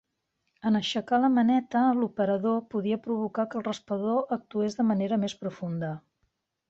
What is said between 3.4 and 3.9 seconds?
que el